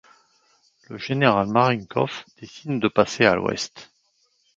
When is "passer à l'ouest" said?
2.87-3.91